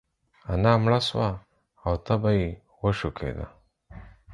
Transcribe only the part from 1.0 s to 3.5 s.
سوه او تبه يې وشکيده.